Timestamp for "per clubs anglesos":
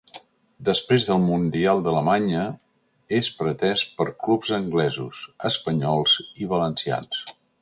4.01-5.23